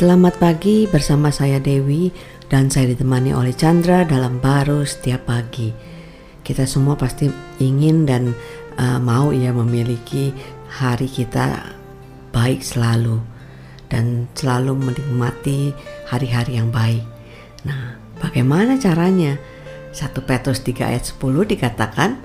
Selamat 0.00 0.40
pagi 0.40 0.88
bersama 0.88 1.28
saya 1.28 1.60
Dewi 1.60 2.08
dan 2.48 2.72
saya 2.72 2.88
ditemani 2.88 3.36
oleh 3.36 3.52
Chandra 3.52 4.00
dalam 4.08 4.40
baru 4.40 4.80
setiap 4.80 5.28
pagi. 5.28 5.76
Kita 6.40 6.64
semua 6.64 6.96
pasti 6.96 7.28
ingin 7.60 8.08
dan 8.08 8.32
uh, 8.80 8.96
mau 8.96 9.28
ya 9.28 9.52
memiliki 9.52 10.32
hari 10.72 11.04
kita 11.04 11.76
baik 12.32 12.64
selalu 12.64 13.20
dan 13.92 14.24
selalu 14.32 14.72
menikmati 14.72 15.76
hari-hari 16.08 16.56
yang 16.56 16.72
baik. 16.72 17.04
Nah, 17.68 18.00
bagaimana 18.24 18.80
caranya? 18.80 19.36
1 19.92 20.16
Petrus 20.24 20.64
3 20.64 20.96
ayat 20.96 21.04
10 21.12 21.20
dikatakan, 21.44 22.16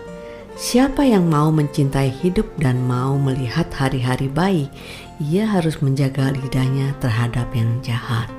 Siapa 0.56 1.04
yang 1.04 1.28
mau 1.28 1.52
mencintai 1.52 2.08
hidup 2.08 2.48
dan 2.56 2.80
mau 2.88 3.20
melihat 3.20 3.68
hari-hari 3.76 4.32
baik, 4.32 4.72
ia 5.20 5.44
harus 5.44 5.84
menjaga 5.84 6.32
lidahnya 6.32 6.96
terhadap 7.04 7.52
yang 7.52 7.84
jahat. 7.84 8.32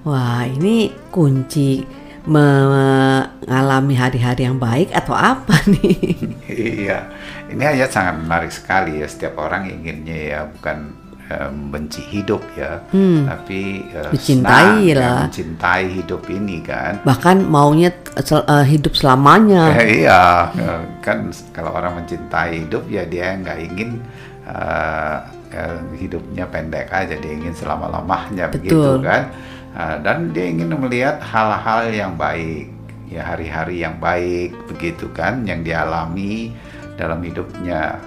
Wah, 0.00 0.48
ini 0.48 0.88
kunci 1.12 1.84
mengalami 2.24 3.92
hari-hari 4.00 4.48
yang 4.48 4.56
baik 4.56 4.88
atau 4.96 5.12
apa 5.12 5.60
nih? 5.76 6.16
Iya, 6.48 7.04
ini 7.52 7.64
ayat 7.68 7.92
sangat 7.92 8.16
menarik 8.16 8.52
sekali 8.56 9.04
ya. 9.04 9.06
Setiap 9.06 9.36
orang 9.36 9.68
inginnya 9.68 10.16
ya 10.16 10.40
bukan 10.48 10.88
membenci 11.26 12.06
hidup 12.06 12.38
ya, 12.54 12.78
hmm. 12.94 13.26
tapi 13.26 13.82
uh, 13.90 14.14
mencintai 14.14 14.78
senang, 14.78 14.86
ya, 14.86 14.94
lah, 14.94 15.02
ya, 15.02 15.22
mencintai 15.26 15.84
hidup 15.98 16.22
ini 16.30 16.56
kan. 16.62 17.02
Bahkan 17.02 17.36
maunya 17.50 17.90
uh, 18.14 18.62
hidup 18.62 18.94
selamanya. 18.94 19.74
Eh, 19.74 20.06
iya, 20.06 20.54
kan 21.02 21.34
kalau 21.50 21.74
orang 21.74 21.98
mencintai 21.98 22.62
hidup 22.66 22.86
ya 22.86 23.02
dia 23.10 23.34
nggak 23.42 23.58
ingin 23.58 23.98
uh, 24.46 25.26
uh, 25.50 25.78
hidupnya 25.98 26.46
pendek 26.46 26.86
aja, 26.94 27.18
dia 27.18 27.32
ingin 27.34 27.54
selama 27.58 27.90
lamanya 27.90 28.46
begitu 28.46 29.02
kan. 29.02 29.26
Uh, 29.74 29.98
dan 30.06 30.30
dia 30.30 30.46
ingin 30.46 30.72
melihat 30.78 31.18
hal-hal 31.20 31.90
yang 31.90 32.14
baik, 32.14 32.70
ya 33.10 33.26
hari-hari 33.26 33.82
yang 33.82 33.98
baik 33.98 34.54
begitu 34.70 35.10
kan, 35.10 35.42
yang 35.42 35.66
dialami 35.66 36.54
dalam 36.94 37.18
hidupnya 37.20 37.98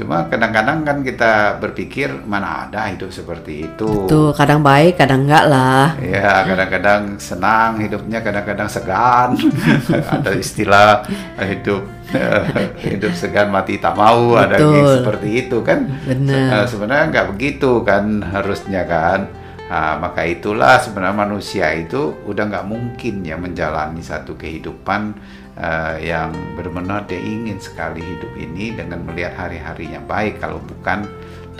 Cuma 0.00 0.24
kadang-kadang 0.32 0.80
kan 0.80 1.04
kita 1.04 1.60
berpikir 1.60 2.08
mana 2.24 2.64
ada 2.64 2.88
hidup 2.88 3.12
seperti 3.12 3.68
itu. 3.68 4.08
Tuh, 4.08 4.32
kadang 4.32 4.64
baik, 4.64 4.96
kadang 4.96 5.28
enggak 5.28 5.44
lah. 5.44 5.92
Ya, 6.00 6.40
kadang-kadang 6.48 7.20
senang 7.20 7.76
hidupnya, 7.84 8.24
kadang-kadang 8.24 8.64
segan. 8.64 9.36
ada 10.16 10.32
istilah 10.32 11.04
hidup 11.36 11.84
hidup 12.88 13.12
segan 13.12 13.52
mati 13.52 13.76
tak 13.76 13.92
mau, 13.92 14.40
Betul. 14.40 14.44
ada 14.48 14.56
yang 14.56 14.88
seperti 15.04 15.28
itu 15.44 15.60
kan. 15.60 15.84
Benar. 16.08 16.64
Sebenarnya 16.64 17.04
nggak 17.12 17.28
begitu 17.36 17.84
kan 17.84 18.24
harusnya 18.24 18.88
kan. 18.88 19.28
Nah, 19.70 20.02
maka 20.02 20.26
itulah 20.26 20.82
sebenarnya 20.82 21.14
manusia 21.14 21.70
itu 21.76 22.18
udah 22.26 22.42
nggak 22.48 22.66
mungkin 22.66 23.22
ya 23.22 23.38
menjalani 23.38 24.02
satu 24.02 24.34
kehidupan 24.34 25.14
uh, 25.60 25.96
yang 26.00 26.32
benar-benar 26.56 27.04
dia 27.06 27.20
ingin 27.20 27.60
sekali 27.60 28.00
hidup 28.00 28.32
ini 28.34 28.72
dengan 28.74 29.04
melihat 29.04 29.36
hari-hari 29.36 29.92
yang 29.92 30.04
baik 30.08 30.40
kalau 30.40 30.58
bukan 30.64 31.06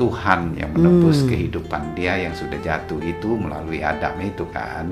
Tuhan 0.01 0.57
yang 0.57 0.73
menebus 0.73 1.23
hmm. 1.23 1.29
kehidupan 1.29 1.93
dia 1.93 2.17
yang 2.17 2.33
sudah 2.33 2.57
jatuh 2.65 2.97
itu 3.05 3.37
melalui 3.37 3.85
Adam 3.85 4.17
itu 4.25 4.49
kan. 4.49 4.89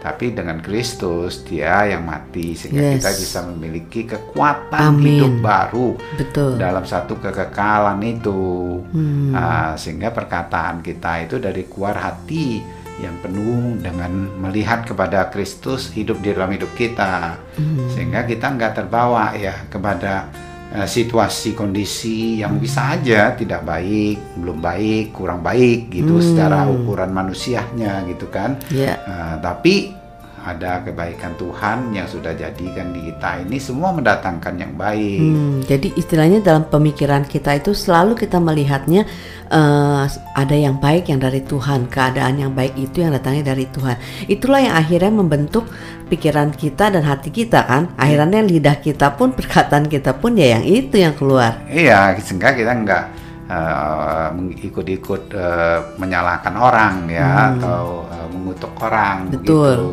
Tapi 0.00 0.32
dengan 0.32 0.64
Kristus 0.64 1.44
dia 1.44 1.84
yang 1.84 2.08
mati 2.08 2.56
sehingga 2.56 2.88
yes. 2.88 2.92
kita 3.00 3.10
bisa 3.20 3.38
memiliki 3.52 4.08
kekuatan 4.08 4.96
Amin. 4.96 5.04
hidup 5.04 5.34
baru 5.44 5.88
Betul. 6.16 6.56
dalam 6.56 6.88
satu 6.88 7.20
kekekalan 7.20 8.00
itu. 8.04 8.80
Hmm. 8.92 9.32
Uh, 9.32 9.72
sehingga 9.76 10.12
perkataan 10.12 10.80
kita 10.80 11.28
itu 11.28 11.36
dari 11.36 11.68
keluar 11.68 11.96
hati 12.00 12.79
yang 13.00 13.16
penuh 13.24 13.80
dengan 13.80 14.28
melihat 14.38 14.84
kepada 14.84 15.32
Kristus 15.32 15.90
hidup 15.90 16.20
di 16.20 16.36
dalam 16.36 16.52
hidup 16.52 16.70
kita 16.76 17.40
hmm. 17.56 17.90
sehingga 17.96 18.28
kita 18.28 18.52
nggak 18.54 18.72
terbawa 18.84 19.32
ya 19.34 19.66
kepada 19.72 20.28
uh, 20.76 20.86
situasi 20.86 21.56
kondisi 21.56 22.44
yang 22.44 22.60
bisa 22.60 23.00
aja 23.00 23.32
tidak 23.34 23.64
baik 23.64 24.20
belum 24.38 24.60
baik 24.60 25.16
kurang 25.16 25.40
baik 25.40 25.90
gitu 25.90 26.20
hmm. 26.20 26.24
secara 26.24 26.68
ukuran 26.68 27.10
manusianya 27.10 28.04
gitu 28.06 28.28
kan 28.28 28.60
yeah. 28.68 29.00
Ya. 29.00 29.08
uh, 29.08 29.36
tapi 29.40 30.00
ada 30.40 30.80
kebaikan 30.80 31.36
Tuhan 31.36 31.92
yang 31.92 32.08
sudah 32.08 32.32
jadikan 32.32 32.96
di 32.96 33.12
kita 33.12 33.44
ini 33.44 33.60
semua 33.60 33.92
mendatangkan 33.92 34.54
yang 34.56 34.72
baik. 34.72 35.20
Hmm, 35.20 35.60
jadi 35.68 35.92
istilahnya 36.00 36.40
dalam 36.40 36.64
pemikiran 36.64 37.28
kita 37.28 37.60
itu 37.60 37.76
selalu 37.76 38.16
kita 38.16 38.40
melihatnya 38.40 39.04
uh, 39.50 40.06
ada 40.34 40.56
yang 40.56 40.78
baik 40.78 41.10
yang 41.10 41.20
dari 41.20 41.42
Tuhan, 41.42 41.90
keadaan 41.90 42.38
yang 42.40 42.52
baik 42.54 42.78
itu 42.78 43.02
yang 43.02 43.12
datangnya 43.12 43.52
dari 43.52 43.66
Tuhan. 43.68 43.98
Itulah 44.30 44.60
yang 44.62 44.74
akhirnya 44.78 45.12
membentuk 45.12 45.66
pikiran 46.08 46.54
kita 46.54 46.94
dan 46.94 47.02
hati 47.04 47.28
kita 47.34 47.66
kan. 47.66 47.92
Akhirnya 47.98 48.40
lidah 48.40 48.78
kita 48.78 49.18
pun 49.18 49.34
perkataan 49.38 49.90
kita 49.90 50.16
pun 50.16 50.38
ya 50.38 50.58
yang 50.58 50.64
itu 50.64 50.96
yang 50.96 51.14
keluar. 51.18 51.60
Iya, 51.68 52.16
sehingga 52.22 52.54
kita 52.54 52.72
enggak 52.72 53.04
uh, 53.50 54.30
ikut-ikut 54.62 55.34
uh, 55.34 55.78
menyalahkan 55.98 56.54
orang 56.54 57.10
ya 57.10 57.28
hmm. 57.28 57.50
atau 57.58 58.06
uh, 58.06 58.26
mengutuk 58.30 58.72
orang 58.80 59.28
Betul. 59.28 59.76
Gitu. 59.76 59.86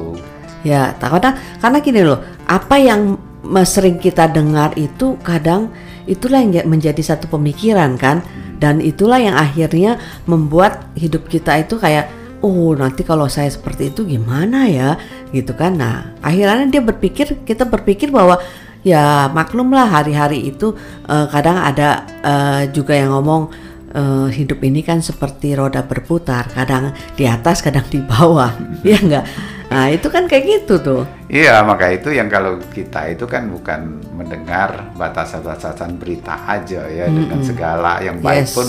Ya, 0.65 0.91
karena 0.99 1.37
karena 1.61 1.77
gini 1.79 2.01
loh, 2.03 2.19
apa 2.49 2.75
yang 2.81 3.15
sering 3.63 4.01
kita 4.01 4.27
dengar 4.27 4.75
itu 4.75 5.15
kadang 5.23 5.71
itulah 6.09 6.43
yang 6.43 6.67
menjadi 6.67 6.99
satu 6.99 7.31
pemikiran 7.31 7.95
kan, 7.95 8.19
dan 8.57 8.81
itulah 8.81 9.21
yang 9.21 9.37
akhirnya 9.37 10.01
membuat 10.25 10.89
hidup 10.97 11.29
kita 11.29 11.61
itu 11.61 11.77
kayak 11.77 12.09
oh 12.41 12.73
nanti 12.77 13.01
kalau 13.01 13.25
saya 13.25 13.49
seperti 13.49 13.89
itu 13.93 14.05
gimana 14.05 14.69
ya 14.69 14.97
gitu 15.33 15.53
kan. 15.57 15.77
Nah, 15.77 16.13
akhirnya 16.21 16.69
dia 16.69 16.81
berpikir 16.81 17.41
kita 17.45 17.65
berpikir 17.65 18.13
bahwa 18.13 18.37
ya 18.85 19.27
maklumlah 19.33 19.89
hari-hari 19.89 20.53
itu 20.53 20.77
uh, 21.09 21.25
kadang 21.27 21.57
ada 21.57 22.05
uh, 22.21 22.61
juga 22.69 22.93
yang 22.93 23.13
ngomong 23.17 23.49
uh, 23.97 24.29
hidup 24.29 24.61
ini 24.61 24.85
kan 24.85 25.01
seperti 25.01 25.57
roda 25.57 25.81
berputar, 25.81 26.47
kadang 26.53 26.93
di 27.17 27.25
atas, 27.25 27.65
kadang 27.65 27.83
di 27.89 27.99
bawah, 27.99 28.53
ya 28.87 29.01
enggak. 29.01 29.25
Nah 29.67 29.91
itu 29.91 30.07
kan 30.07 30.31
kayak 30.31 30.43
gitu 30.47 30.79
tuh. 30.79 31.03
Iya 31.27 31.59
maka 31.67 31.91
itu 31.91 32.15
yang 32.15 32.31
kalau 32.31 32.55
kita 32.71 33.11
itu 33.11 33.27
kan 33.27 33.51
bukan 33.51 33.99
mendengar 34.15 34.95
batasan-batasan 34.95 35.99
berita 35.99 36.39
aja 36.47 36.87
ya 36.87 37.03
mm 37.03 37.11
-hmm. 37.11 37.19
dengan 37.19 37.41
segala 37.43 37.91
yang 37.99 38.23
baik 38.23 38.47
yes. 38.47 38.55
pun 38.55 38.67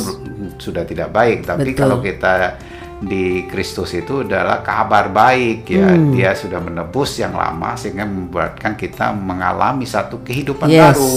sudah 0.59 0.83
tidak 0.83 1.15
baik. 1.15 1.47
Tapi 1.47 1.71
Betul. 1.71 1.79
kalau 1.79 1.97
kita 2.03 2.59
di 2.99 3.47
Kristus 3.47 3.95
itu 3.95 4.27
adalah 4.27 4.59
kabar 4.67 5.15
baik 5.15 5.71
ya 5.71 5.95
hmm. 5.95 6.19
dia 6.19 6.35
sudah 6.35 6.59
menebus 6.59 7.23
yang 7.23 7.31
lama 7.31 7.79
sehingga 7.79 8.03
membuatkan 8.03 8.75
kita 8.75 9.15
mengalami 9.15 9.87
satu 9.87 10.19
kehidupan 10.27 10.67
yes. 10.67 10.99
baru 10.99 11.17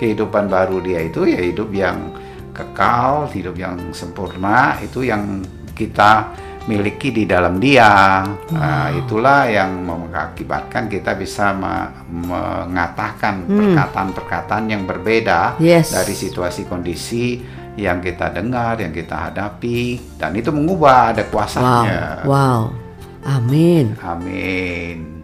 kehidupan 0.00 0.48
baru 0.48 0.80
dia 0.80 1.04
itu 1.04 1.28
ya 1.28 1.44
hidup 1.44 1.68
yang 1.68 2.16
kekal 2.58 3.30
hidup 3.30 3.54
yang 3.54 3.78
sempurna 3.94 4.74
itu 4.82 5.06
yang 5.06 5.46
kita 5.78 6.34
miliki 6.68 7.14
di 7.14 7.24
dalam 7.24 7.56
dia. 7.56 8.22
Wow. 8.28 8.52
Nah, 8.52 8.86
itulah 8.92 9.48
yang 9.48 9.88
mengakibatkan 9.88 10.90
kita 10.90 11.16
bisa 11.16 11.56
me 11.56 11.88
mengatakan 12.10 13.48
hmm. 13.48 13.56
perkataan-perkataan 13.56 14.64
yang 14.68 14.82
berbeda 14.84 15.56
yes. 15.62 15.96
dari 15.96 16.12
situasi 16.12 16.68
kondisi 16.68 17.40
yang 17.78 18.02
kita 18.02 18.34
dengar, 18.34 18.76
yang 18.82 18.90
kita 18.90 19.30
hadapi, 19.30 20.18
dan 20.18 20.34
itu 20.34 20.50
mengubah 20.50 21.14
ada 21.14 21.24
kuasanya. 21.30 22.26
Wow, 22.26 22.28
wow. 22.28 22.60
amin. 23.24 23.94
Amin. 24.02 25.17